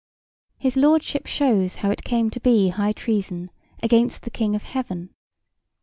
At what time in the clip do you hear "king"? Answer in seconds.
4.31-4.55